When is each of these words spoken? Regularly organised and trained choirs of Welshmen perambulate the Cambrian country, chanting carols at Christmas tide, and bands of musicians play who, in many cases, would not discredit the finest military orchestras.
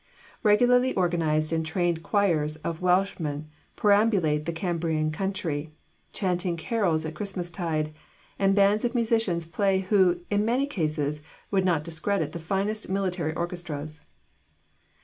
Regularly 0.41 0.97
organised 0.97 1.51
and 1.51 1.63
trained 1.63 2.01
choirs 2.01 2.55
of 2.65 2.81
Welshmen 2.81 3.47
perambulate 3.77 4.45
the 4.45 4.51
Cambrian 4.51 5.11
country, 5.11 5.75
chanting 6.11 6.57
carols 6.57 7.05
at 7.05 7.13
Christmas 7.13 7.51
tide, 7.51 7.93
and 8.39 8.55
bands 8.55 8.83
of 8.83 8.95
musicians 8.95 9.45
play 9.45 9.81
who, 9.81 10.21
in 10.31 10.43
many 10.43 10.65
cases, 10.65 11.21
would 11.51 11.65
not 11.65 11.83
discredit 11.83 12.31
the 12.31 12.39
finest 12.39 12.89
military 12.89 13.35
orchestras. 13.35 14.01